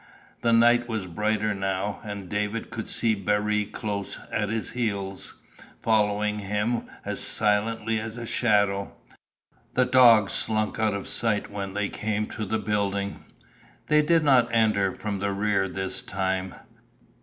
[0.41, 5.35] The night was brighter now, and David could see Baree close at his heels,
[5.79, 8.93] following him as silently as a shadow.
[9.73, 13.23] The dog slunk out of sight when they came to the building.
[13.89, 16.55] They did not enter from the rear this time.